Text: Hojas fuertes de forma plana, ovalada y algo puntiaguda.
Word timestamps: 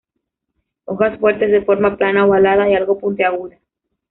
Hojas 0.85 1.19
fuertes 1.19 1.51
de 1.51 1.61
forma 1.61 1.95
plana, 1.95 2.25
ovalada 2.25 2.67
y 2.67 2.73
algo 2.73 2.97
puntiaguda. 2.97 3.59